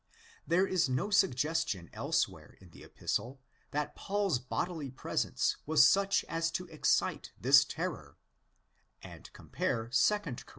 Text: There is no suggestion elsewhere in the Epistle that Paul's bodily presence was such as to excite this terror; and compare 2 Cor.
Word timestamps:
There 0.47 0.65
is 0.65 0.89
no 0.89 1.11
suggestion 1.11 1.87
elsewhere 1.93 2.57
in 2.59 2.71
the 2.71 2.83
Epistle 2.83 3.39
that 3.69 3.95
Paul's 3.95 4.39
bodily 4.39 4.89
presence 4.89 5.57
was 5.67 5.87
such 5.87 6.23
as 6.27 6.49
to 6.53 6.65
excite 6.69 7.33
this 7.39 7.63
terror; 7.63 8.17
and 9.03 9.31
compare 9.31 9.89
2 9.89 10.19
Cor. 10.19 10.33